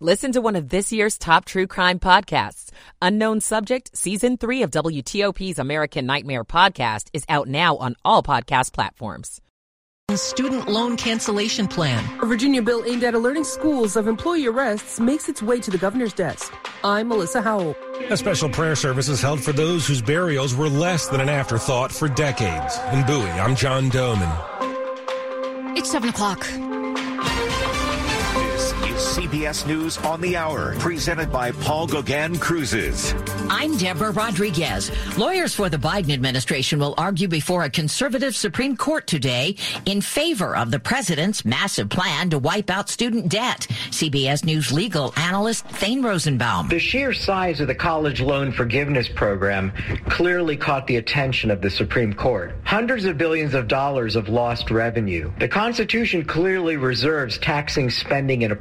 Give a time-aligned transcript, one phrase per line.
[0.00, 2.70] Listen to one of this year's top true crime podcasts.
[3.02, 8.72] Unknown Subject, Season 3 of WTOP's American Nightmare podcast is out now on all podcast
[8.72, 9.40] platforms.
[10.14, 12.04] Student loan cancellation plan.
[12.22, 15.78] A Virginia bill aimed at alerting schools of employee arrests makes its way to the
[15.78, 16.54] governor's desk.
[16.84, 17.74] I'm Melissa Howell.
[18.08, 21.90] A special prayer service is held for those whose burials were less than an afterthought
[21.90, 22.78] for decades.
[22.92, 24.32] In Bowie, I'm John Domen.
[25.76, 26.46] It's 7 o'clock.
[29.18, 33.16] CBS News on the Hour, presented by Paul Gauguin Cruises.
[33.50, 34.92] I'm Deborah Rodriguez.
[35.18, 39.56] Lawyers for the Biden administration will argue before a conservative Supreme Court today
[39.86, 43.66] in favor of the president's massive plan to wipe out student debt.
[43.90, 46.68] CBS News legal analyst Thane Rosenbaum.
[46.68, 49.72] The sheer size of the college loan forgiveness program
[50.08, 52.54] clearly caught the attention of the Supreme Court.
[52.62, 55.32] Hundreds of billions of dollars of lost revenue.
[55.40, 58.52] The Constitution clearly reserves taxing spending and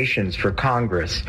[0.00, 1.22] for Congress.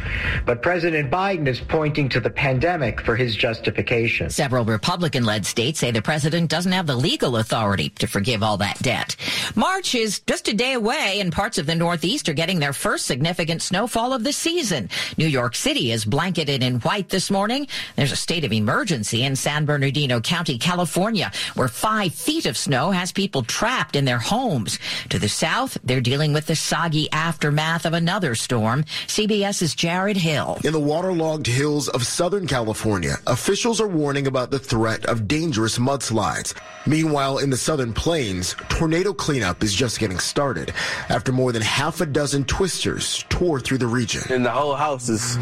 [0.45, 4.29] But President Biden is pointing to the pandemic for his justification.
[4.29, 8.57] Several Republican led states say the president doesn't have the legal authority to forgive all
[8.57, 9.17] that debt.
[9.55, 13.07] March is just a day away, and parts of the Northeast are getting their first
[13.07, 14.89] significant snowfall of the season.
[15.17, 17.67] New York City is blanketed in white this morning.
[17.97, 22.91] There's a state of emergency in San Bernardino County, California, where five feet of snow
[22.91, 24.79] has people trapped in their homes.
[25.09, 28.60] To the south, they're dealing with the soggy aftermath of another storm.
[29.07, 30.59] CBS's Jared Hill.
[30.63, 35.77] In the waterlogged hills of Southern California, officials are warning about the threat of dangerous
[35.77, 36.53] mudslides.
[36.87, 40.73] Meanwhile, in the southern plains, tornado cleanup is just getting started
[41.09, 44.23] after more than half a dozen twisters tore through the region.
[44.29, 45.37] And the whole house is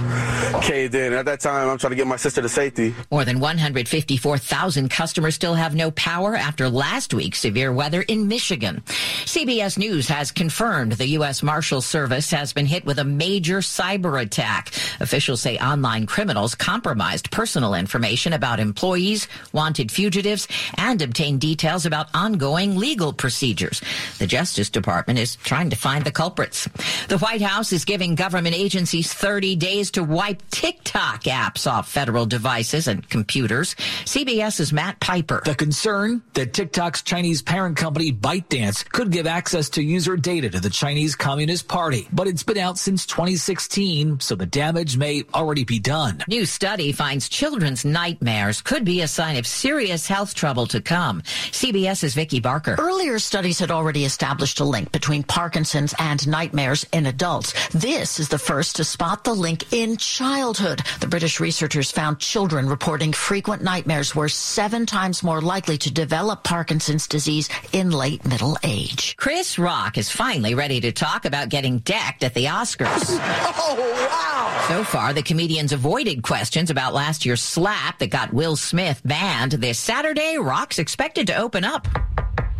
[0.61, 1.13] caved in.
[1.13, 2.93] At that time, I'm trying to get my sister to safety.
[3.09, 8.83] More than 154,000 customers still have no power after last week's severe weather in Michigan.
[9.23, 11.41] CBS News has confirmed the U.S.
[11.41, 14.71] Marshal Service has been hit with a major cyber attack.
[14.99, 22.09] Officials say online criminals compromised personal information about employees, wanted fugitives, and obtained details about
[22.13, 23.81] ongoing legal procedures.
[24.19, 26.67] The Justice Department is trying to find the culprits.
[27.07, 32.25] The White House is giving government agencies 30 days to wipe TikTok apps off federal
[32.25, 33.75] devices and computers.
[34.03, 35.41] CBS's Matt Piper.
[35.45, 40.59] The concern that TikTok's Chinese parent company ByteDance could give access to user data to
[40.59, 45.63] the Chinese Communist Party, but it's been out since 2016, so the damage may already
[45.63, 46.23] be done.
[46.27, 51.21] New study finds children's nightmares could be a sign of serious health trouble to come.
[51.51, 52.75] CBS's Vicki Barker.
[52.79, 57.53] Earlier studies had already established a link between Parkinson's and nightmares in adults.
[57.69, 60.81] This is the first to spot the link in childhood.
[60.99, 66.43] The British researchers found children reporting frequent nightmares were seven times more likely to develop
[66.43, 69.15] Parkinson's disease in late middle age.
[69.17, 72.78] Chris Rock is finally ready to talk about getting decked at the Oscars.
[73.71, 74.65] Oh, wow.
[74.67, 79.51] So far, the comedians avoided questions about last year's slap that got Will Smith banned.
[79.53, 81.87] This Saturday, Rock's expected to open up.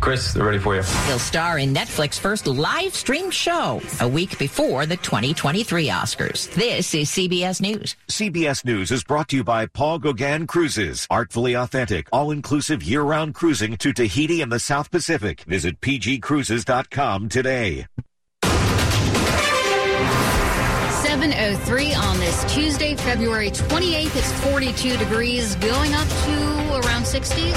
[0.00, 0.82] Chris, they're ready for you.
[1.06, 6.52] He'll star in Netflix's first live stream show a week before the 2023 Oscars.
[6.54, 7.96] This is CBS News.
[8.08, 11.06] CBS News is brought to you by Paul Gauguin Cruises.
[11.10, 15.42] Artfully authentic, all-inclusive year-round cruising to Tahiti and the South Pacific.
[15.42, 17.86] Visit pgcruises.com today.
[21.20, 24.16] 703 on this Tuesday, February 28th.
[24.16, 26.32] It's 42 degrees, going up to
[26.70, 27.56] around 60s.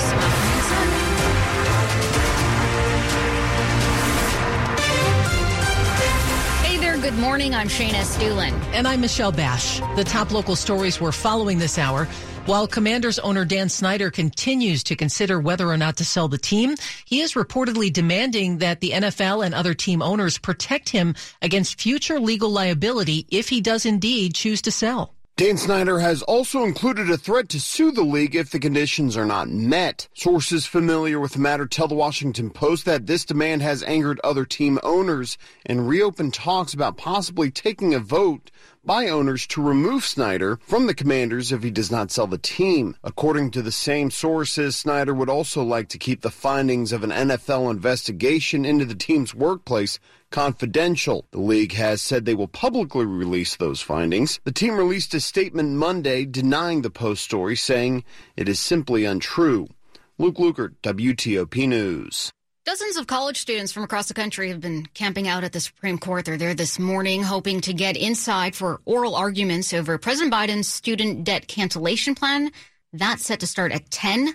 [6.62, 7.56] Hey there, good morning.
[7.56, 8.51] I'm Shayna Estulin.
[8.74, 9.80] And I'm Michelle Basch.
[9.95, 12.09] The top local stories we're following this hour.
[12.45, 16.75] While Commanders owner Dan Snyder continues to consider whether or not to sell the team,
[17.06, 22.19] he is reportedly demanding that the NFL and other team owners protect him against future
[22.19, 25.13] legal liability if he does indeed choose to sell.
[25.44, 29.25] Dan Snyder has also included a threat to sue the league if the conditions are
[29.25, 30.07] not met.
[30.13, 34.45] Sources familiar with the matter tell the Washington Post that this demand has angered other
[34.45, 38.51] team owners and reopened talks about possibly taking a vote
[38.86, 42.95] by owners to remove Snyder from the commanders if he does not sell the team.
[43.04, 47.10] According to the same sources, Snyder would also like to keep the findings of an
[47.10, 50.00] NFL investigation into the team's workplace
[50.33, 51.25] confidential.
[51.31, 54.41] The league has said they will publicly release those findings.
[54.44, 58.03] The team released a statement Monday denying the Post story, saying
[58.35, 59.69] it is simply untrue.
[60.18, 62.31] Luke Lukert, WTOP News.
[62.65, 65.97] Dozens of college students from across the country have been camping out at the Supreme
[65.97, 66.25] Court.
[66.25, 71.25] They're there this morning hoping to get inside for oral arguments over President Biden's student
[71.25, 72.51] debt cancellation plan.
[72.91, 74.33] That's set to start at 10.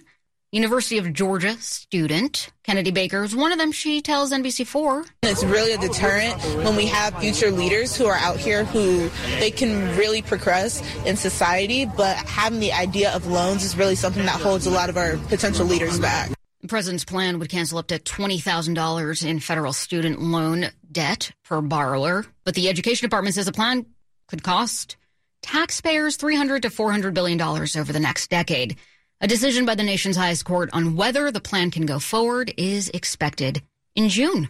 [0.51, 3.71] University of Georgia student Kennedy Baker is one of them.
[3.71, 5.07] She tells NBC4.
[5.25, 9.11] It's really a deterrent when we have future leaders who are out here who
[9.41, 14.25] they can really progress in society, but having the idea of loans is really something
[14.25, 16.31] that holds a lot of our potential leaders back.
[16.63, 22.25] The president's plan would cancel up to $20,000 in federal student loan debt per borrower,
[22.45, 23.85] but the education department says the plan
[24.29, 24.97] could cost
[25.43, 28.79] taxpayers 300 to 400 billion dollars over the next decade.
[29.21, 32.89] A decision by the nation's highest court on whether the plan can go forward is
[32.95, 33.63] expected
[33.97, 34.49] in June.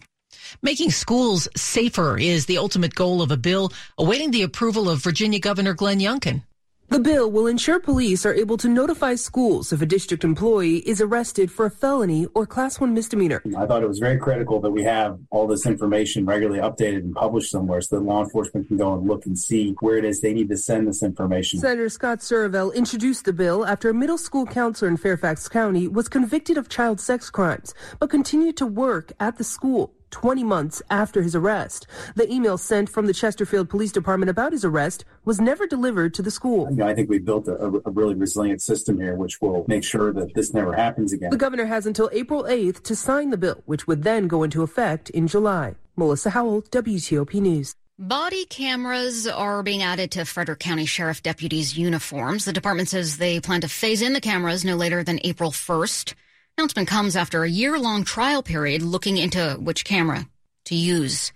[0.60, 5.38] Making schools safer is the ultimate goal of a bill awaiting the approval of Virginia
[5.38, 6.42] Governor Glenn Youngkin.
[6.90, 11.02] The bill will ensure police are able to notify schools if a district employee is
[11.02, 13.42] arrested for a felony or class one misdemeanor.
[13.58, 17.14] I thought it was very critical that we have all this information regularly updated and
[17.14, 20.22] published somewhere so that law enforcement can go and look and see where it is
[20.22, 21.60] they need to send this information.
[21.60, 26.08] Senator Scott Surovell introduced the bill after a middle school counselor in Fairfax County was
[26.08, 29.92] convicted of child sex crimes, but continued to work at the school.
[30.10, 31.86] 20 months after his arrest.
[32.14, 36.22] The email sent from the Chesterfield Police Department about his arrest was never delivered to
[36.22, 36.68] the school.
[36.70, 39.84] You know, I think we built a, a, really resilient system here, which will make
[39.84, 41.30] sure that this never happens again.
[41.30, 44.62] The governor has until April 8th to sign the bill, which would then go into
[44.62, 45.74] effect in July.
[45.96, 47.74] Melissa Howell, WTOP News.
[48.00, 52.44] Body cameras are being added to Frederick County Sheriff deputies' uniforms.
[52.44, 56.14] The department says they plan to phase in the cameras no later than April 1st.
[56.58, 60.28] Announcement comes after a year long trial period looking into which camera
[60.64, 61.32] to use.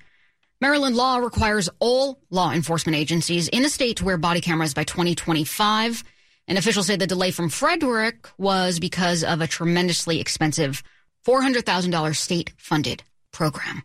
[0.61, 4.83] Maryland law requires all law enforcement agencies in the state to wear body cameras by
[4.83, 6.03] 2025.
[6.49, 10.83] And officials say the delay from Frederick was because of a tremendously expensive
[11.25, 13.85] $400,000 state funded program.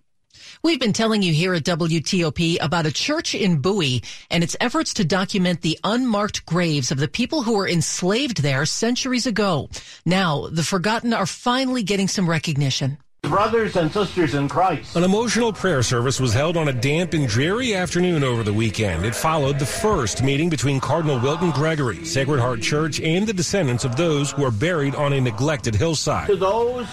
[0.64, 4.94] We've been telling you here at WTOP about a church in Bowie and its efforts
[4.96, 9.70] to document the unmarked graves of the people who were enslaved there centuries ago.
[10.06, 12.98] Now, the forgotten are finally getting some recognition.
[13.24, 14.96] Brothers and sisters in Christ.
[14.96, 19.06] An emotional prayer service was held on a damp and dreary afternoon over the weekend.
[19.06, 23.84] It followed the first meeting between Cardinal Wilton Gregory, Sacred Heart Church, and the descendants
[23.84, 26.28] of those who are buried on a neglected hillside.
[26.28, 26.88] To those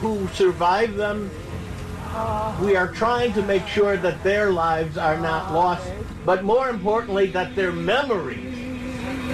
[0.00, 1.30] who survived them
[2.60, 5.90] we are trying to make sure that their lives are not lost,
[6.24, 8.54] but more importantly, that their memories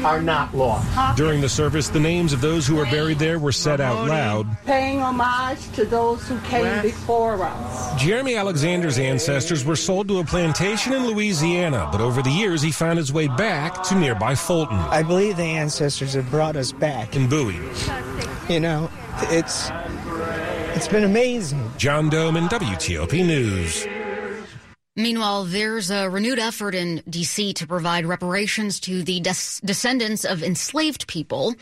[0.05, 1.17] are not lost.
[1.17, 4.47] During the service, the names of those who are buried there were said out loud.
[4.65, 8.00] Paying homage to those who came before us.
[8.00, 12.71] Jeremy Alexander's ancestors were sold to a plantation in Louisiana, but over the years he
[12.71, 14.76] found his way back to nearby Fulton.
[14.76, 17.15] I believe the ancestors have brought us back.
[17.15, 17.61] In Bowie.
[18.49, 18.91] You know,
[19.25, 19.71] it's
[20.81, 21.71] it's been amazing.
[21.77, 23.87] John Domen WTOP News.
[24.97, 27.53] Meanwhile, there's a renewed effort in D.C.
[27.53, 31.55] to provide reparations to the des- descendants of enslaved people.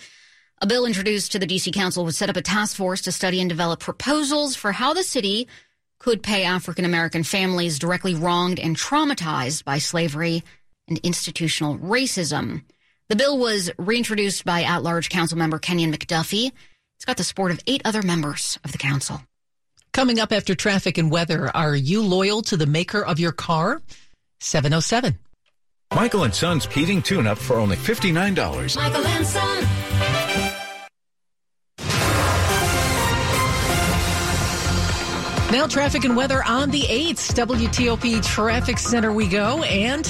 [0.62, 1.72] A bill introduced to the D.C.
[1.72, 5.02] Council would set up a task force to study and develop proposals for how the
[5.02, 5.48] city
[5.98, 10.44] could pay African American families directly wronged and traumatized by slavery
[10.86, 12.62] and institutional racism.
[13.08, 16.52] The bill was reintroduced by at large council member Kenyan McDuffie.
[16.98, 19.22] It's got the support of eight other members of the council.
[19.92, 23.80] Coming up after traffic and weather, are you loyal to the maker of your car?
[24.40, 25.16] 707.
[25.94, 28.76] Michael and Son's heating tune up for only $59.
[28.76, 29.64] Michael and Son.
[35.52, 37.32] Now, traffic and weather on the 8th.
[37.34, 39.62] WTOP Traffic Center we go.
[39.62, 40.04] And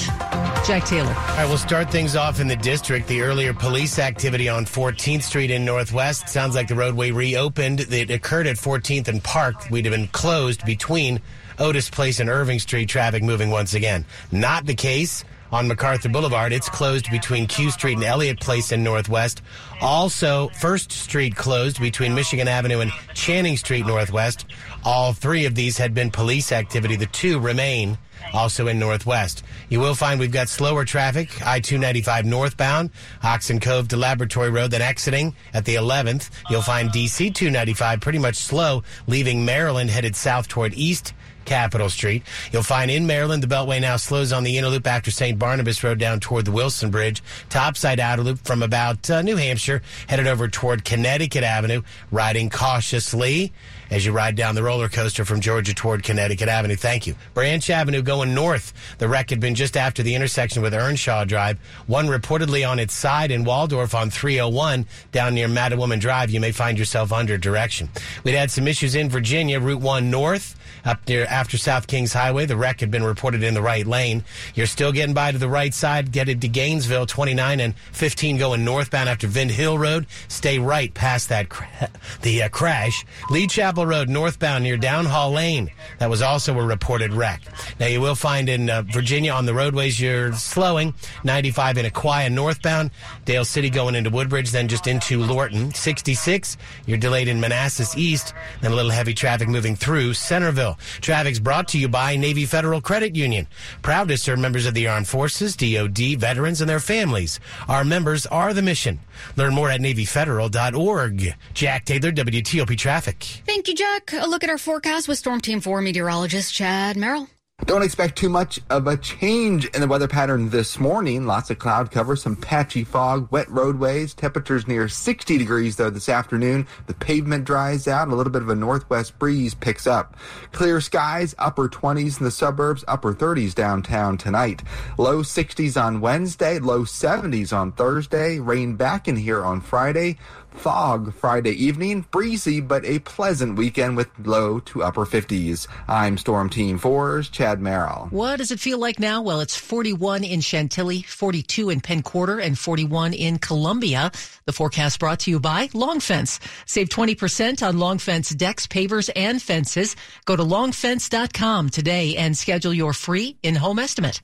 [0.65, 1.07] Jack Taylor.
[1.07, 3.07] All right, we'll start things off in the district.
[3.07, 7.81] The earlier police activity on 14th Street in Northwest sounds like the roadway reopened.
[7.81, 9.69] It occurred at 14th and Park.
[9.71, 11.21] We'd have been closed between
[11.57, 14.05] Otis Place and Irving Street, traffic moving once again.
[14.31, 16.53] Not the case on MacArthur Boulevard.
[16.53, 19.41] It's closed between Q Street and Elliott Place in Northwest.
[19.81, 24.45] Also, First Street closed between Michigan Avenue and Channing Street Northwest.
[24.83, 26.95] All three of these had been police activity.
[26.95, 27.97] The two remain
[28.33, 29.43] also in Northwest.
[29.69, 32.91] You will find we've got slower traffic, I-295 northbound,
[33.23, 36.29] Oxon Cove to Laboratory Road, then exiting at the 11th.
[36.49, 41.13] You'll find DC 295 pretty much slow, leaving Maryland headed south toward East
[41.49, 42.21] Capitol Street.
[42.51, 45.39] You'll find in Maryland, the Beltway now slows on the inner loop after St.
[45.39, 47.23] Barnabas Road down toward the Wilson Bridge.
[47.49, 53.51] Topside outer loop from about uh, New Hampshire, headed over toward Connecticut Avenue, riding cautiously.
[53.89, 56.75] as you ride down the roller coaster from Georgia toward Connecticut Avenue.
[56.75, 57.15] Thank you.
[57.33, 58.71] Branch Avenue going north.
[58.99, 61.57] The wreck had been just after the intersection with Earnshaw Drive.
[61.87, 66.29] One reportedly on its side in Waldorf on 301 down near Mattawoman Drive.
[66.29, 67.89] You may find yourself under direction.
[68.23, 72.45] We'd had some issues in Virginia, Route 1 north up near after South Kings Highway.
[72.45, 74.23] The wreck had been reported in the right lane.
[74.55, 78.37] You're still getting by to the right side, get it to Gainesville, 29 and 15
[78.37, 80.07] going northbound after Vint Hill Road.
[80.27, 81.89] Stay right past that cra-
[82.21, 83.05] the uh, crash.
[83.29, 85.71] Lee Chapel Road northbound near Downhall Lane.
[85.97, 87.41] That was also a reported wreck.
[87.79, 90.93] Now you will find in uh, Virginia on the roadways you're slowing.
[91.23, 92.91] 95 in Aquia northbound,
[93.25, 95.73] Dale City going into Woodbridge, then just into Lorton.
[95.73, 100.77] 66, you're delayed in Manassas East, then a little heavy traffic moving through Centreville.
[101.01, 103.47] Traffic's brought to you by Navy Federal Credit Union.
[103.81, 107.39] Proud to serve members of the Armed Forces, DoD, veterans, and their families.
[107.67, 108.99] Our members are the mission.
[109.35, 111.35] Learn more at NavyFederal.org.
[111.53, 113.23] Jack Taylor, WTOP Traffic.
[113.45, 114.13] Thank you, Jack.
[114.13, 117.27] A look at our forecast with Storm Team 4 meteorologist Chad Merrill.
[117.65, 121.27] Don't expect too much of a change in the weather pattern this morning.
[121.27, 126.07] Lots of cloud cover, some patchy fog, wet roadways, temperatures near 60 degrees though this
[126.07, 126.65] afternoon.
[126.87, 130.15] The pavement dries out, a little bit of a northwest breeze picks up.
[130.53, 134.63] Clear skies, upper 20s in the suburbs, upper 30s downtown tonight.
[134.97, 140.17] Low 60s on Wednesday, low 70s on Thursday, rain back in here on Friday.
[140.51, 145.67] Fog Friday evening, breezy but a pleasant weekend with low to upper 50s.
[145.87, 148.07] I'm Storm Team 4's Chad Merrill.
[148.11, 149.21] What does it feel like now?
[149.21, 154.11] Well, it's 41 in Chantilly, 42 in Penn Quarter, and 41 in Columbia.
[154.45, 156.39] The forecast brought to you by Long Fence.
[156.65, 159.95] Save 20% on Long Fence decks, pavers, and fences.
[160.25, 164.21] Go to longfence.com today and schedule your free in-home estimate.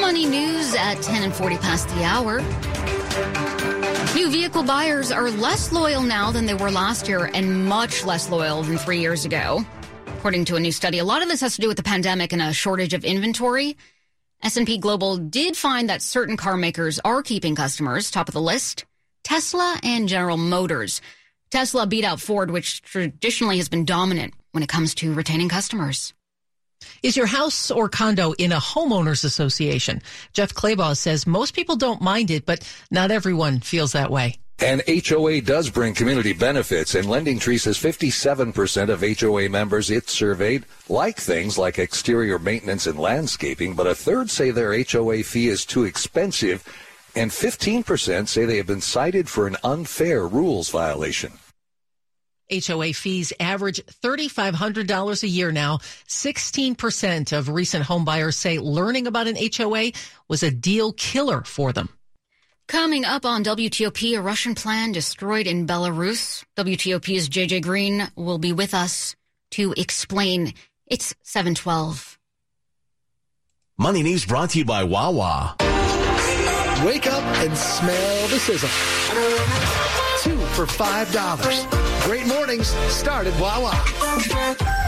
[0.00, 2.40] Money news at 10 and 40 past the hour.
[4.14, 8.28] New vehicle buyers are less loyal now than they were last year and much less
[8.28, 9.64] loyal than three years ago.
[10.18, 12.32] According to a new study, a lot of this has to do with the pandemic
[12.32, 13.76] and a shortage of inventory.
[14.42, 18.10] S&P Global did find that certain car makers are keeping customers.
[18.10, 18.84] Top of the list,
[19.22, 21.00] Tesla and General Motors.
[21.52, 26.14] Tesla beat out Ford, which traditionally has been dominant when it comes to retaining customers.
[27.02, 30.02] Is your house or condo in a homeowners association?
[30.32, 34.38] Jeff Clabaugh says most people don't mind it, but not everyone feels that way.
[34.62, 40.10] And HOA does bring community benefits, and Lending Tree says 57% of HOA members it
[40.10, 45.48] surveyed like things like exterior maintenance and landscaping, but a third say their HOA fee
[45.48, 46.62] is too expensive,
[47.16, 51.32] and 15% say they have been cited for an unfair rules violation.
[52.50, 55.78] HOA fees average $3,500 a year now.
[56.08, 59.92] 16% of recent homebuyers say learning about an HOA
[60.28, 61.88] was a deal killer for them.
[62.68, 66.44] Coming up on WTOP, a Russian plan destroyed in Belarus.
[66.56, 69.16] WTOP's JJ Green will be with us
[69.50, 70.54] to explain.
[70.86, 72.16] It's 712.
[73.76, 75.56] Money News brought to you by Wawa.
[76.84, 79.89] Wake up and smell the sizzle.
[80.54, 82.04] For $5.
[82.04, 84.79] Great mornings start at Wawa.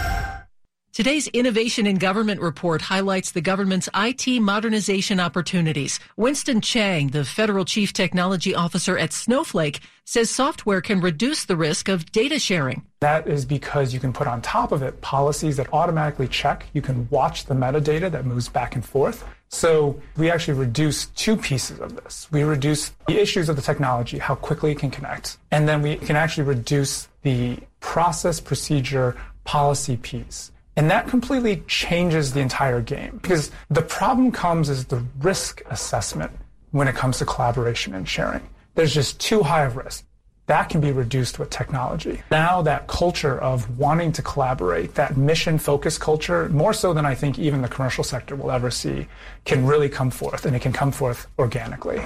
[0.95, 5.99] Today's Innovation in Government report highlights the government's IT modernization opportunities.
[6.19, 11.89] Winston Chang, the federal chief technology officer at Snowflake, says software can reduce the risk
[11.89, 12.85] of data sharing.
[13.01, 16.67] That is because you can put on top of it policies that automatically check.
[16.75, 19.25] You can watch the metadata that moves back and forth.
[19.49, 22.29] So we actually reduce two pieces of this.
[22.31, 25.97] We reduce the issues of the technology, how quickly it can connect, and then we
[25.97, 30.53] can actually reduce the process, procedure, policy piece.
[30.77, 36.33] And that completely changes the entire game because the problem comes is the risk assessment
[36.71, 38.49] when it comes to collaboration and sharing.
[38.75, 40.07] There's just too high of risk.
[40.47, 42.23] That can be reduced with technology.
[42.31, 47.15] Now that culture of wanting to collaborate, that mission focused culture, more so than I
[47.15, 49.07] think even the commercial sector will ever see,
[49.45, 52.03] can really come forth and it can come forth organically.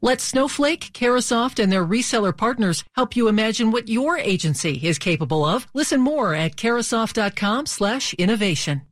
[0.00, 5.44] Let Snowflake, Carahsoft, and their reseller partners help you imagine what your agency is capable
[5.44, 5.66] of.
[5.74, 8.87] Listen more at carahsoft.com slash innovation.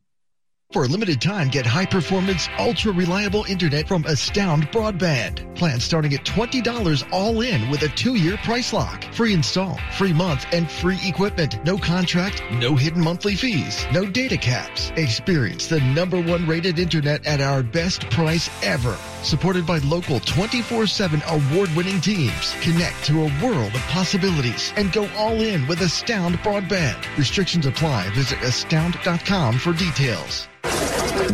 [0.73, 5.55] For a limited time, get high performance, ultra reliable internet from Astound Broadband.
[5.55, 9.05] Plans starting at $20 all in with a two year price lock.
[9.15, 11.65] Free install, free month, and free equipment.
[11.65, 14.91] No contract, no hidden monthly fees, no data caps.
[14.97, 18.99] Experience the number one rated internet at our best price ever.
[19.23, 22.55] Supported by local 24 7 award winning teams.
[22.61, 27.17] Connect to a world of possibilities and go all in with Astound Broadband.
[27.17, 28.11] Restrictions apply.
[28.11, 30.49] Visit astound.com for details.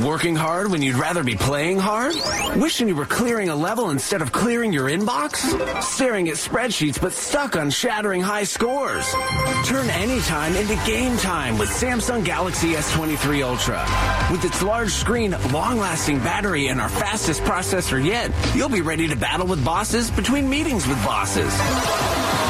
[0.05, 2.15] Working hard when you'd rather be playing hard?
[2.57, 5.37] Wishing you were clearing a level instead of clearing your inbox?
[5.83, 9.09] Staring at spreadsheets but stuck on shattering high scores?
[9.65, 13.87] Turn any time into game time with Samsung Galaxy S23 Ultra.
[14.31, 19.17] With its large screen, long-lasting battery, and our fastest processor yet, you'll be ready to
[19.17, 21.53] battle with bosses between meetings with bosses.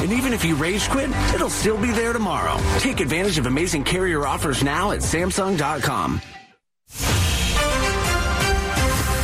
[0.02, 2.58] And even if you rage quit, it'll still be there tomorrow.
[2.78, 6.20] Take advantage of amazing carrier offers now at Samsung.com.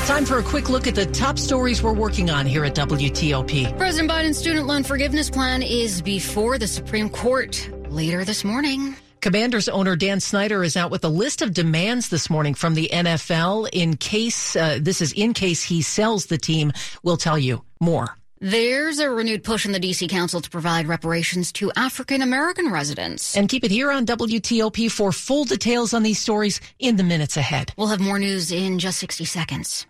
[0.08, 3.76] Time for a quick look at the top stories we're working on here at WTOP.
[3.76, 8.96] President Biden's student loan forgiveness plan is before the Supreme Court later this morning.
[9.20, 12.88] Commanders owner Dan Snyder is out with a list of demands this morning from the
[12.90, 16.72] NFL in case uh, this is in case he sells the team.
[17.02, 18.16] We'll tell you more.
[18.40, 20.08] There's a renewed push in the D.C.
[20.08, 23.36] Council to provide reparations to African American residents.
[23.36, 27.36] And keep it here on WTOP for full details on these stories in the minutes
[27.36, 27.74] ahead.
[27.76, 29.86] We'll have more news in just 60 seconds.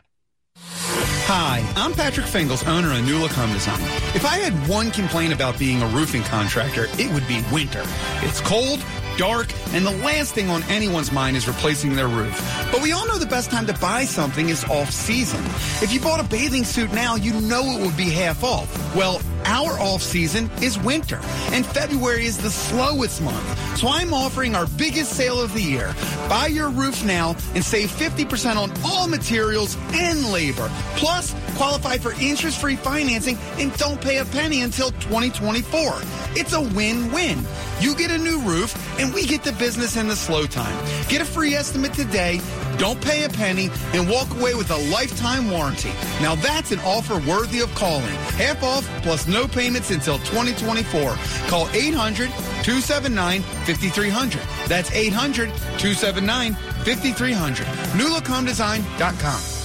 [1.30, 3.78] Hi, I'm Patrick Fingles, owner of New Look Home Design.
[4.14, 7.82] If I had one complaint about being a roofing contractor, it would be winter.
[8.22, 8.82] It's cold,
[9.18, 12.32] dark, and the last thing on anyone's mind is replacing their roof.
[12.72, 15.44] But we all know the best time to buy something is off season.
[15.82, 18.68] If you bought a bathing suit now, you know it would be half off.
[18.94, 21.20] Well, our off season is winter,
[21.52, 23.78] and February is the slowest month.
[23.78, 25.94] So I'm offering our biggest sale of the year.
[26.28, 30.70] Buy your roof now and save 50% on all materials and labor.
[30.96, 36.02] Plus, qualify for interest free financing and don't pay a penny until 2024.
[36.34, 37.44] It's a win win.
[37.80, 40.76] You get a new roof, and we get the business in the slow time.
[41.08, 42.40] Get a free estimate today,
[42.78, 45.90] don't pay a penny, and walk away with a lifetime warranty.
[46.20, 48.14] Now that's an offer worthy of calling.
[48.36, 51.16] Half off plus no payments until 2024.
[51.48, 52.28] Call 800
[52.62, 54.40] 279 5300.
[54.66, 57.66] That's 800 279 5300.
[57.96, 59.58] NewLookHomeDesign.com.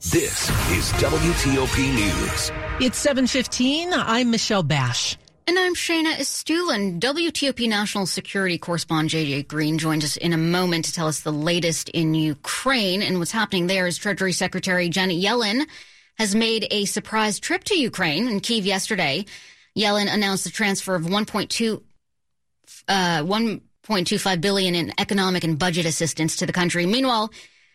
[0.00, 2.52] This is WTOP News.
[2.80, 3.92] It's 715.
[3.92, 5.16] I'm Michelle Basch.
[5.48, 7.00] And I'm Shayna Estulin.
[7.00, 11.32] WTOP National Security Correspondent JJ Green joins us in a moment to tell us the
[11.32, 13.00] latest in Ukraine.
[13.00, 15.66] And what's happening there is Treasury Secretary Janet Yellen
[16.18, 19.24] has made a surprise trip to Ukraine in Kiev yesterday.
[19.74, 21.82] Yellen announced the transfer of 1.2
[22.86, 26.84] uh, 1.25 billion in economic and budget assistance to the country.
[26.84, 27.32] Meanwhile,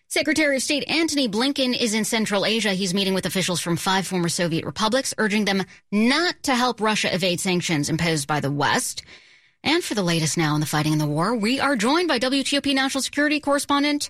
[0.08, 2.74] Secretary of State Antony Blinken is in Central Asia.
[2.74, 7.13] He's meeting with officials from five former Soviet republics, urging them not to help Russia
[7.13, 9.04] evade sanctions imposed by the West.
[9.63, 12.20] And for the latest now in the fighting in the war, we are joined by
[12.20, 14.10] WTOP national security correspondent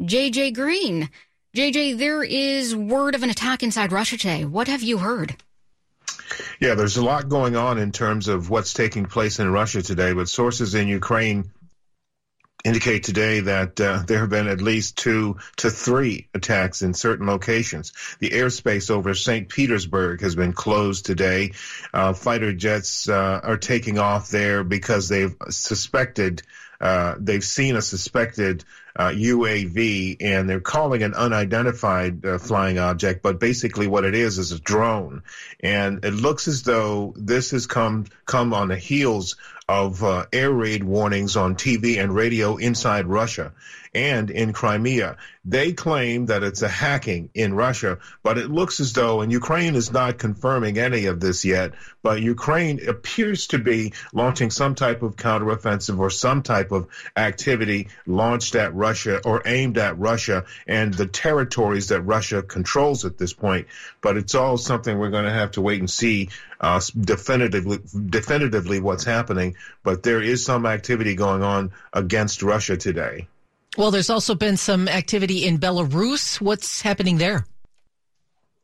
[0.00, 1.10] JJ Green.
[1.56, 4.44] JJ, there is word of an attack inside Russia today.
[4.44, 5.34] What have you heard?
[6.60, 10.12] Yeah, there's a lot going on in terms of what's taking place in Russia today,
[10.12, 11.50] but sources in Ukraine
[12.64, 17.26] indicate today that uh, there have been at least two to three attacks in certain
[17.26, 17.92] locations.
[18.18, 19.48] The airspace over St.
[19.48, 21.52] Petersburg has been closed today.
[21.92, 26.42] Uh, fighter jets uh, are taking off there because they've suspected,
[26.80, 28.64] uh, they've seen a suspected
[28.98, 34.38] UAV uh, and they're calling an unidentified uh, flying object, but basically what it is
[34.38, 35.22] is a drone.
[35.60, 39.36] And it looks as though this has come come on the heels
[39.68, 43.52] of uh, air raid warnings on TV and radio inside Russia
[43.94, 45.16] and in Crimea.
[45.44, 49.74] They claim that it's a hacking in Russia, but it looks as though, and Ukraine
[49.74, 51.72] is not confirming any of this yet,
[52.02, 57.88] but Ukraine appears to be launching some type of counteroffensive or some type of activity
[58.06, 63.32] launched at Russia or aimed at Russia and the territories that Russia controls at this
[63.32, 63.68] point.
[64.00, 68.80] But it's all something we're going to have to wait and see uh, definitively, definitively
[68.80, 69.56] what's happening.
[69.82, 73.28] But there is some activity going on against Russia today.
[73.76, 76.40] Well, there's also been some activity in Belarus.
[76.40, 77.46] What's happening there?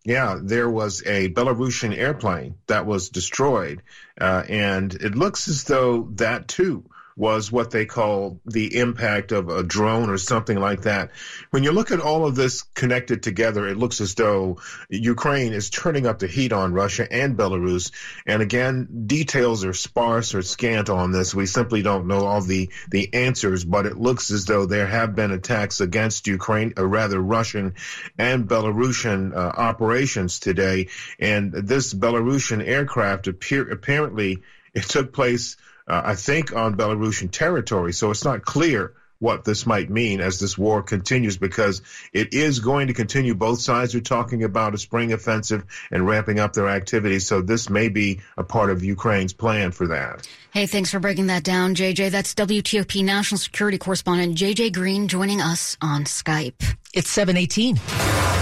[0.05, 3.83] Yeah, there was a Belarusian airplane that was destroyed,
[4.21, 6.85] uh, and it looks as though that too
[7.17, 11.11] was what they call the impact of a drone or something like that.
[11.51, 14.59] When you look at all of this connected together, it looks as though
[14.91, 17.91] Ukraine is turning up the heat on Russia and Belarus.
[18.27, 21.35] And again, details are sparse or scant on this.
[21.35, 25.15] We simply don't know all the, the answers, but it looks as though there have
[25.15, 27.75] been attacks against Ukraine, or rather Russian
[28.19, 30.89] and Belarusian uh, operations today.
[31.19, 34.43] And this Belarusian aircraft appear, apparently
[34.75, 35.57] it took place
[35.89, 37.93] uh, I think, on Belarusian territory.
[37.93, 42.61] So it's not clear what this might mean as this war continues because it is
[42.61, 43.35] going to continue.
[43.35, 47.27] Both sides are talking about a spring offensive and ramping up their activities.
[47.27, 50.29] So this may be a part of Ukraine's plan for that.
[50.53, 52.11] Hey, thanks for breaking that down, JJ.
[52.11, 56.63] That's WTOP national security correspondent JJ Green joining us on Skype.
[56.93, 58.36] It's 718.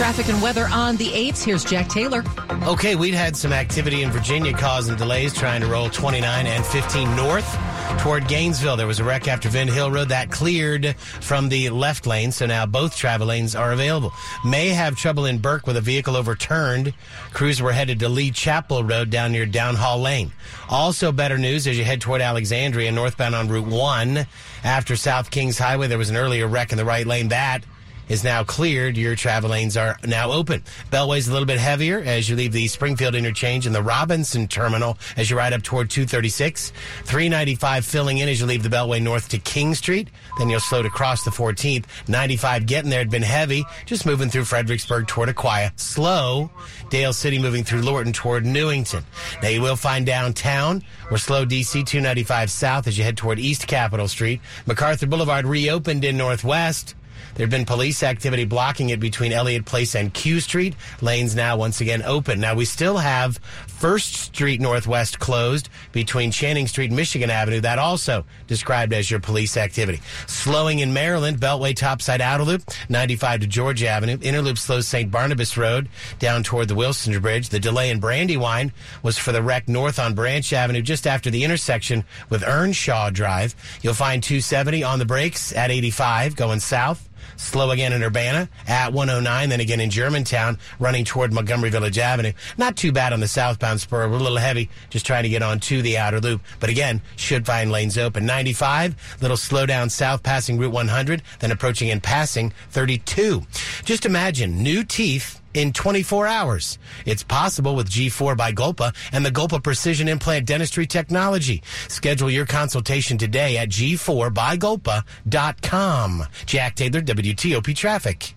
[0.00, 1.44] Traffic and weather on the 8s.
[1.44, 2.24] Here's Jack Taylor.
[2.62, 7.14] Okay, we'd had some activity in Virginia causing delays trying to roll 29 and 15
[7.14, 7.58] north
[7.98, 8.78] toward Gainesville.
[8.78, 12.46] There was a wreck after Vint Hill Road that cleared from the left lane, so
[12.46, 14.14] now both travel lanes are available.
[14.42, 16.94] May have trouble in Burke with a vehicle overturned.
[17.34, 20.32] Crews were headed to Lee Chapel Road down near Downhall Lane.
[20.70, 24.26] Also, better news as you head toward Alexandria northbound on Route 1.
[24.64, 27.28] After South Kings Highway, there was an earlier wreck in the right lane.
[27.28, 27.64] That
[28.10, 28.98] is now cleared.
[28.98, 30.62] Your travel lanes are now open.
[30.90, 34.98] Beltway's a little bit heavier as you leave the Springfield interchange and the Robinson terminal
[35.16, 36.72] as you ride up toward 236.
[37.04, 40.10] 395 filling in as you leave the Beltway north to King Street.
[40.38, 41.86] Then you'll slow to cross the 14th.
[42.08, 45.72] 95 getting there had been heavy, just moving through Fredericksburg toward Aquia.
[45.78, 46.50] Slow.
[46.90, 49.04] Dale City moving through Lorton toward Newington.
[49.42, 50.82] Now you will find downtown.
[51.10, 54.40] We're slow DC 295 south as you head toward East Capitol Street.
[54.66, 56.96] MacArthur Boulevard reopened in Northwest.
[57.34, 60.74] There had been police activity blocking it between Elliott Place and Q Street.
[61.00, 62.40] Lanes now once again open.
[62.40, 67.60] Now we still have First Street Northwest closed between Channing Street and Michigan Avenue.
[67.60, 70.00] That also described as your police activity.
[70.26, 74.18] Slowing in Maryland, Beltway topside outer loop, 95 to Georgia Avenue.
[74.18, 75.10] Interloop slows St.
[75.10, 75.88] Barnabas Road
[76.18, 77.48] down toward the Wilson Bridge.
[77.48, 81.44] The delay in Brandywine was for the wreck north on Branch Avenue just after the
[81.44, 83.54] intersection with Earnshaw Drive.
[83.82, 87.09] You'll find 270 on the brakes at 85 going south.
[87.36, 92.32] Slow again in Urbana at 109, then again in Germantown, running toward Montgomery Village Avenue.
[92.58, 94.08] Not too bad on the southbound spur.
[94.08, 96.42] We're a little heavy, just trying to get on to the outer loop.
[96.58, 98.26] But again, should find lanes open.
[98.26, 103.42] 95, little slow down south passing Route 100, then approaching and passing 32.
[103.84, 106.78] Just imagine new teeth in 24 hours.
[107.06, 111.62] It's possible with G4 by Golpa and the Golpa Precision Implant Dentistry Technology.
[111.88, 116.24] Schedule your consultation today at g4bygolpa.com.
[116.46, 118.34] Jack Taylor, WTOP Traffic.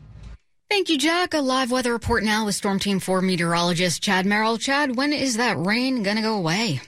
[0.70, 1.34] Thank you, Jack.
[1.36, 4.58] A live weather report now with Storm Team 4 meteorologist Chad Merrill.
[4.58, 6.82] Chad, when is that rain going to go away?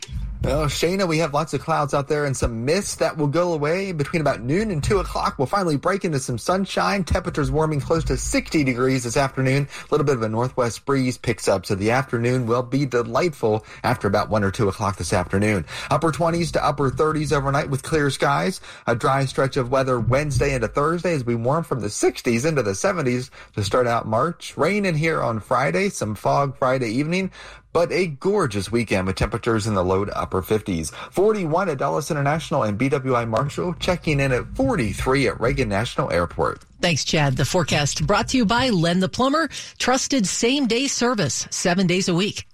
[0.45, 3.53] Well, Shayna, we have lots of clouds out there and some mist that will go
[3.53, 5.39] away between about noon and 2 o'clock.
[5.39, 7.03] We'll finally break into some sunshine.
[7.03, 9.67] Temperatures warming close to 60 degrees this afternoon.
[9.67, 13.65] A little bit of a northwest breeze picks up, so the afternoon will be delightful
[13.83, 15.65] after about 1 or 2 o'clock this afternoon.
[15.89, 18.61] Upper 20s to upper 30s overnight with clear skies.
[18.85, 22.61] A dry stretch of weather Wednesday into Thursday as we warm from the 60s into
[22.61, 24.55] the 70s to start out March.
[24.57, 27.31] Rain in here on Friday, some fog Friday evening
[27.75, 30.93] but a gorgeous weekend with temperatures in the low to upper 50s.
[31.11, 36.63] 41 at Dulles International and BWI Marshall, checking in at 43 at Reagan National Airport.
[36.79, 37.35] Thanks, Chad.
[37.35, 42.07] The forecast brought to you by Len the Plumber, trusted same day service, seven days
[42.07, 42.47] a week.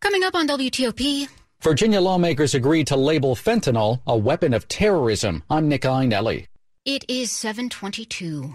[0.00, 1.28] Coming up on WTOP.
[1.60, 5.42] Virginia lawmakers agreed to label fentanyl a weapon of terrorism.
[5.50, 6.46] I'm Nick Iannelli.
[6.86, 8.54] It is 722.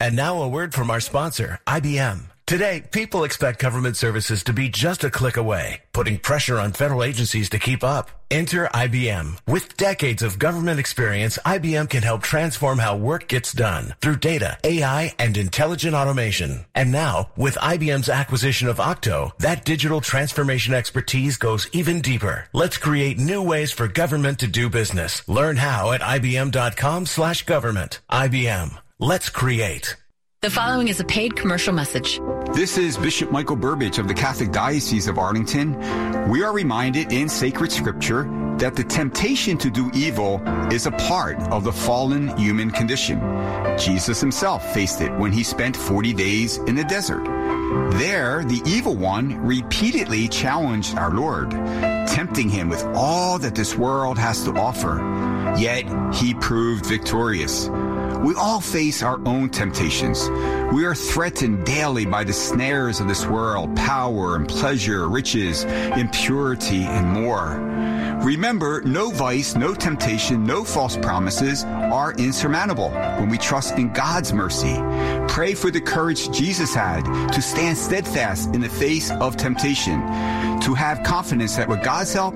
[0.00, 2.30] And now a word from our sponsor, IBM.
[2.46, 7.02] Today, people expect government services to be just a click away, putting pressure on federal
[7.02, 8.10] agencies to keep up.
[8.30, 9.38] Enter IBM.
[9.46, 14.58] With decades of government experience, IBM can help transform how work gets done through data,
[14.62, 16.66] AI, and intelligent automation.
[16.74, 22.48] And now, with IBM's acquisition of Octo, that digital transformation expertise goes even deeper.
[22.52, 25.26] Let's create new ways for government to do business.
[25.26, 28.00] Learn how at IBM.com slash government.
[28.10, 28.78] IBM.
[28.98, 29.96] Let's create.
[30.44, 32.20] The following is a paid commercial message.
[32.52, 35.74] This is Bishop Michael Burbidge of the Catholic Diocese of Arlington.
[36.28, 38.24] We are reminded in sacred scripture
[38.58, 43.20] that the temptation to do evil is a part of the fallen human condition.
[43.78, 47.24] Jesus himself faced it when he spent 40 days in the desert.
[47.94, 51.52] There, the evil one repeatedly challenged our Lord,
[52.06, 54.98] tempting him with all that this world has to offer.
[55.56, 57.70] Yet, he proved victorious.
[58.24, 60.30] We all face our own temptations.
[60.72, 66.84] We are threatened daily by the snares of this world, power and pleasure, riches, impurity,
[66.84, 67.60] and more.
[68.24, 74.32] Remember, no vice, no temptation, no false promises are insurmountable when we trust in God's
[74.32, 74.76] mercy.
[75.28, 80.00] Pray for the courage Jesus had to stand steadfast in the face of temptation,
[80.62, 82.34] to have confidence that with God's help,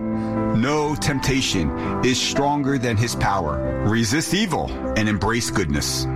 [0.56, 1.70] no temptation
[2.04, 3.84] is stronger than his power.
[3.88, 6.06] Resist evil and embrace goodness.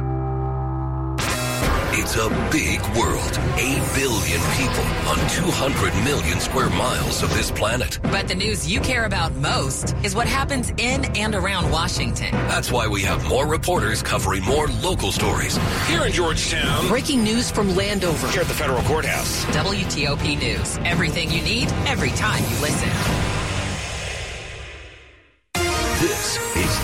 [1.94, 3.38] It's a big world.
[3.56, 7.98] 8 billion people on 200 million square miles of this planet.
[8.02, 12.30] But the news you care about most is what happens in and around Washington.
[12.32, 15.56] That's why we have more reporters covering more local stories.
[15.86, 16.88] Here in Georgetown.
[16.88, 18.26] Breaking news from Landover.
[18.28, 19.44] Here at the federal courthouse.
[19.54, 20.78] WTOP News.
[20.84, 23.21] Everything you need, every time you listen.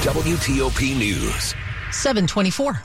[0.03, 1.57] WTOP News.
[1.91, 2.81] 724.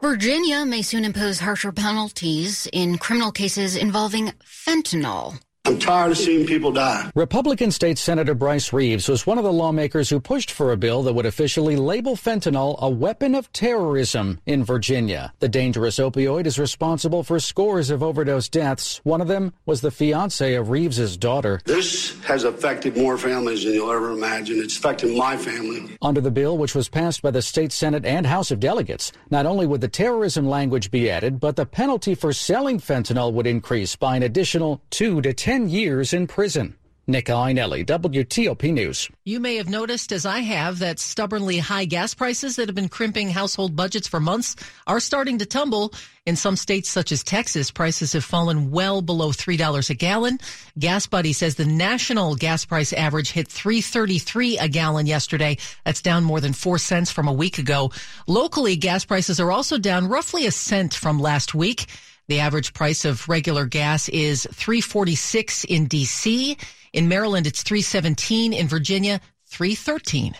[0.00, 5.40] Virginia may soon impose harsher penalties in criminal cases involving fentanyl.
[5.66, 7.10] I'm tired of seeing people die.
[7.14, 11.02] Republican State Senator Bryce Reeves was one of the lawmakers who pushed for a bill
[11.02, 15.32] that would officially label fentanyl a weapon of terrorism in Virginia.
[15.40, 19.00] The dangerous opioid is responsible for scores of overdose deaths.
[19.04, 21.60] One of them was the fiance of Reeves's daughter.
[21.66, 24.58] This has affected more families than you'll ever imagine.
[24.58, 25.96] It's affected my family.
[26.00, 29.46] Under the bill, which was passed by the state Senate and House of Delegates, not
[29.46, 33.94] only would the terrorism language be added, but the penalty for selling fentanyl would increase
[33.94, 36.76] by an additional two to ten 10 years in prison.
[37.10, 39.08] Nick Iannelli, WTOP News.
[39.24, 42.88] You may have noticed, as I have, that stubbornly high gas prices that have been
[42.88, 45.92] crimping household budgets for months are starting to tumble.
[46.26, 50.38] In some states, such as Texas, prices have fallen well below $3 a gallon.
[50.78, 55.56] Gas Buddy says the national gas price average hit 333 a gallon yesterday.
[55.84, 57.90] That's down more than 4 cents from a week ago.
[58.26, 61.86] Locally, gas prices are also down roughly a cent from last week.
[62.28, 66.56] The average price of regular gas is 346 in DC.
[66.92, 68.52] In Maryland, it's 317.
[68.52, 70.34] In Virginia, 313.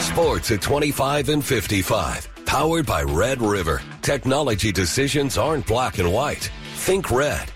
[0.00, 2.28] Sports at 25 and 55.
[2.44, 3.82] Powered by Red River.
[4.02, 6.50] Technology decisions aren't black and white.
[6.76, 7.53] Think red.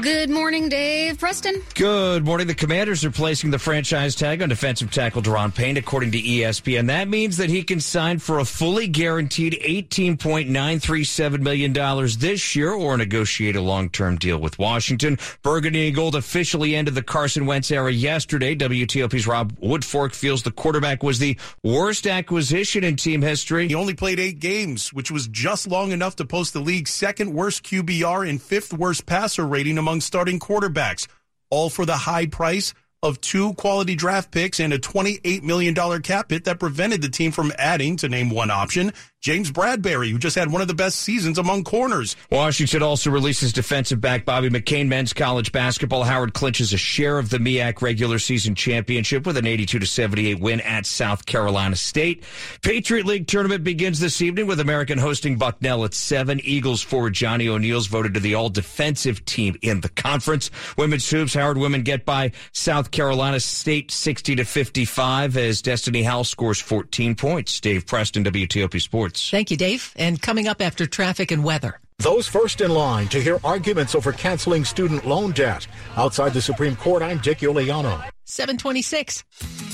[0.00, 1.18] Good morning, Dave.
[1.18, 1.62] Preston.
[1.76, 2.48] Good morning.
[2.48, 6.88] The Commanders are placing the franchise tag on defensive tackle Daron Payne, according to ESPN.
[6.88, 11.72] That means that he can sign for a fully guaranteed $18.937 million
[12.18, 15.16] this year or negotiate a long-term deal with Washington.
[15.42, 18.56] Burgundy and Gold officially ended the Carson Wentz era yesterday.
[18.56, 23.68] WTOP's Rob Woodfork feels the quarterback was the worst acquisition in team history.
[23.68, 27.32] He only played eight games, which was just long enough to post the league's second
[27.32, 31.06] worst QBR and fifth worst passer rating among starting quarterbacks,
[31.50, 36.30] all for the high price of two quality draft picks and a $28 million cap
[36.30, 38.94] hit that prevented the team from adding, to name one option,
[39.24, 42.14] James Bradberry, who just had one of the best seasons among corners.
[42.30, 44.86] Washington also releases defensive back Bobby McCain.
[44.86, 46.04] Men's college basketball.
[46.04, 50.40] Howard clinches a share of the MEAC regular season championship with an 82 to 78
[50.40, 52.22] win at South Carolina State.
[52.60, 56.40] Patriot League tournament begins this evening with American hosting Bucknell at 7.
[56.40, 60.50] Eagles forward Johnny O'Neil's voted to the all defensive team in the conference.
[60.76, 61.32] Women's hoops.
[61.32, 67.14] Howard women get by South Carolina State 60 to 55 as Destiny Howell scores 14
[67.14, 67.58] points.
[67.60, 69.13] Dave Preston, WTOP Sports.
[69.16, 69.92] Thank you, Dave.
[69.96, 71.80] And coming up after traffic and weather.
[71.98, 75.66] Those first in line to hear arguments over canceling student loan debt.
[75.96, 78.02] Outside the Supreme Court, I'm Dick Uliano.
[78.24, 79.24] 726.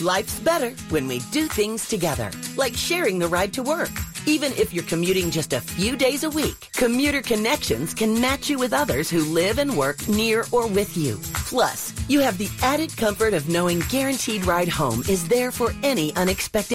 [0.02, 3.90] Life's better when we do things together, like sharing the ride to work.
[4.26, 8.58] Even if you're commuting just a few days a week, Commuter Connections can match you
[8.58, 11.18] with others who live and work near or with you.
[11.32, 16.14] Plus, you have the added comfort of knowing Guaranteed Ride Home is there for any
[16.16, 16.60] unexpected